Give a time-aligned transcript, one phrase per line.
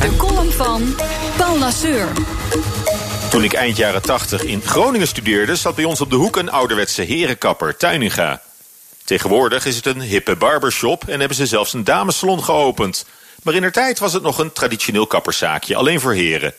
[0.00, 0.94] De column van
[1.36, 2.08] Paul Lasseur.
[3.30, 6.50] Toen ik eind jaren 80 in Groningen studeerde, zat bij ons op de hoek een
[6.50, 8.42] ouderwetse herenkapper, Tuininga.
[9.04, 13.06] Tegenwoordig is het een hippe barbershop en hebben ze zelfs een damessalon geopend.
[13.42, 16.54] Maar in der tijd was het nog een traditioneel kapperszaakje, alleen voor heren.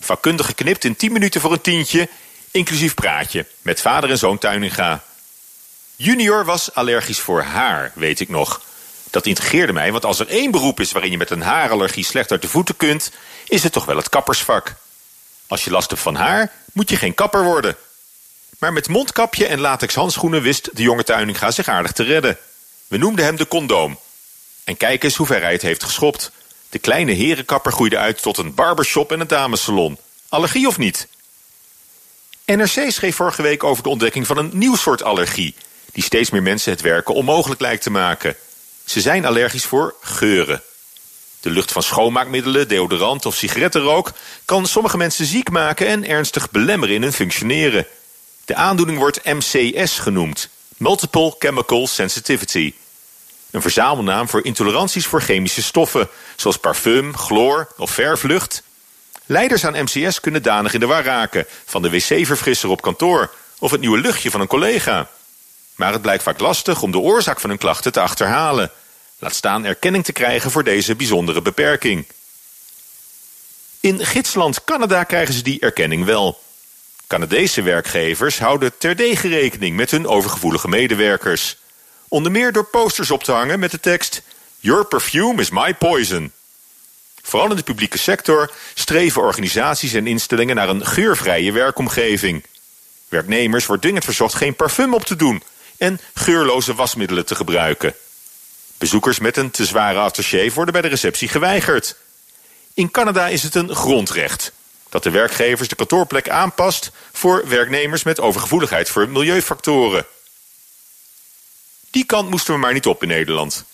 [0.00, 2.08] Vakkundig geknipt in 10 minuten voor een tientje,
[2.50, 5.02] inclusief praatje, met vader en zoon Tuininga.
[5.96, 8.60] Junior was allergisch voor haar, weet ik nog.
[9.10, 12.30] Dat integreerde mij, want als er één beroep is waarin je met een haarallergie slecht
[12.30, 13.10] uit de voeten kunt,
[13.48, 14.74] is het toch wel het kappersvak.
[15.46, 17.76] Als je last hebt van haar, moet je geen kapper worden.
[18.58, 22.38] Maar met mondkapje en latex handschoenen wist de jonge Tuininga zich aardig te redden.
[22.86, 23.98] We noemden hem de condoom.
[24.64, 26.30] En kijk eens hoe ver hij het heeft geschopt.
[26.68, 29.98] De kleine herenkapper groeide uit tot een barbershop en een damessalon.
[30.28, 31.08] Allergie of niet?
[32.44, 35.54] NRC schreef vorige week over de ontdekking van een nieuw soort allergie...
[35.92, 38.36] die steeds meer mensen het werken onmogelijk lijkt te maken.
[38.86, 40.62] Ze zijn allergisch voor geuren.
[41.40, 44.12] De lucht van schoonmaakmiddelen, deodorant of sigarettenrook...
[44.44, 47.86] kan sommige mensen ziek maken en ernstig belemmeren in hun functioneren.
[48.44, 50.48] De aandoening wordt MCS genoemd.
[50.76, 52.74] Multiple Chemical Sensitivity.
[53.50, 56.08] Een verzamelnaam voor intoleranties voor chemische stoffen...
[56.36, 58.62] zoals parfum, chloor of verflucht.
[59.24, 61.46] Leiders aan MCS kunnen danig in de war raken...
[61.64, 63.30] van de wc-verfrisser op kantoor...
[63.58, 65.08] of het nieuwe luchtje van een collega.
[65.76, 68.70] Maar het blijkt vaak lastig om de oorzaak van hun klachten te achterhalen...
[69.18, 72.06] Laat staan erkenning te krijgen voor deze bijzondere beperking.
[73.80, 76.40] In gidsland Canada krijgen ze die erkenning wel.
[77.06, 81.56] Canadese werkgevers houden terdege rekening met hun overgevoelige medewerkers.
[82.08, 84.22] Onder meer door posters op te hangen met de tekst...
[84.58, 86.32] Your perfume is my poison.
[87.22, 90.56] Vooral in de publieke sector streven organisaties en instellingen...
[90.56, 92.44] naar een geurvrije werkomgeving.
[93.08, 95.42] Werknemers wordt dringend verzocht geen parfum op te doen...
[95.78, 97.94] en geurloze wasmiddelen te gebruiken.
[98.78, 101.96] Bezoekers met een te zware attaché worden bij de receptie geweigerd.
[102.74, 104.52] In Canada is het een grondrecht
[104.88, 110.06] dat de werkgevers de kantoorplek aanpast voor werknemers met overgevoeligheid voor milieufactoren.
[111.90, 113.64] Die kant moesten we maar niet op in Nederland.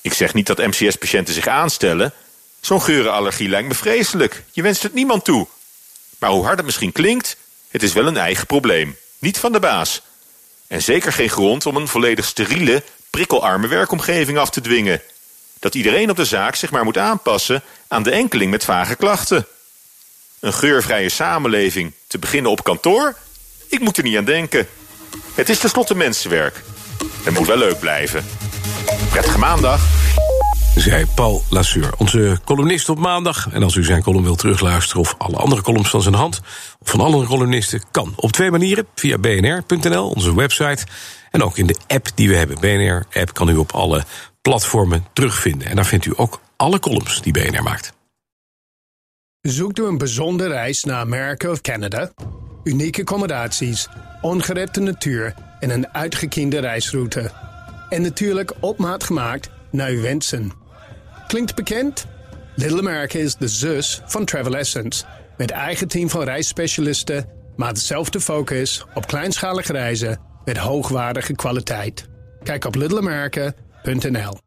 [0.00, 2.12] Ik zeg niet dat MCS-patiënten zich aanstellen.
[2.60, 4.44] Zo'n geurenallergie lijkt me vreselijk.
[4.50, 5.46] Je wenst het niemand toe.
[6.18, 7.36] Maar hoe hard het misschien klinkt,
[7.68, 8.96] het is wel een eigen probleem.
[9.18, 10.02] Niet van de baas.
[10.72, 15.02] En zeker geen grond om een volledig steriele, prikkelarme werkomgeving af te dwingen.
[15.58, 19.46] Dat iedereen op de zaak zich maar moet aanpassen aan de enkeling met vage klachten.
[20.40, 23.16] Een geurvrije samenleving, te beginnen op kantoor?
[23.68, 24.68] Ik moet er niet aan denken.
[25.34, 26.62] Het is tenslotte mensenwerk.
[27.22, 28.26] Het moet wel leuk blijven.
[29.10, 30.01] Prettige maandag.
[30.74, 33.48] Zij Paul Lasseur, onze columnist op maandag.
[33.52, 36.40] En als u zijn column wilt terugluisteren of alle andere columns van zijn hand...
[36.78, 38.86] of van andere columnisten, kan op twee manieren.
[38.94, 40.86] Via bnr.nl, onze website...
[41.32, 42.60] En ook in de app die we hebben.
[42.60, 44.04] BNR-app kan u op alle
[44.42, 45.68] platformen terugvinden.
[45.68, 47.92] En daar vindt u ook alle columns die BNR maakt.
[49.40, 52.12] Zoekt u een bijzondere reis naar Amerika of Canada?
[52.64, 53.88] Unieke accommodaties,
[54.20, 57.32] ongerepte natuur en een uitgekiende reisroute.
[57.88, 60.61] En natuurlijk op maat gemaakt naar uw wensen.
[61.32, 62.06] Klinkt bekend?
[62.54, 65.04] Little America is de zus van Travel Essence.
[65.36, 67.26] Met eigen team van reisspecialisten,
[67.56, 72.08] maar dezelfde focus op kleinschalige reizen met hoogwaardige kwaliteit.
[72.42, 74.41] Kijk op littleamerica.nl.